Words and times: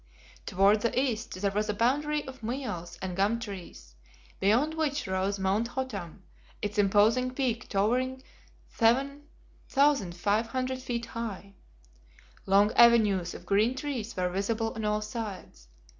Toward 0.47 0.81
the 0.81 0.99
east 0.99 1.39
there 1.41 1.51
was 1.51 1.69
a 1.69 1.75
boundary 1.75 2.27
of 2.27 2.41
myalls 2.41 2.97
and 3.03 3.15
gum 3.15 3.39
trees, 3.39 3.93
beyond 4.39 4.73
which 4.73 5.05
rose 5.05 5.37
Mount 5.37 5.67
Hottam, 5.67 6.23
its 6.59 6.79
imposing 6.79 7.35
peak 7.35 7.69
towering 7.69 8.23
7,500 8.69 10.79
feet 10.81 11.05
high. 11.05 11.53
Long 12.47 12.71
avenues 12.71 13.35
of 13.35 13.45
green 13.45 13.75
trees 13.75 14.17
were 14.17 14.27
visible 14.27 14.73
on 14.73 14.85
all 14.85 15.01
sides. 15.01 15.67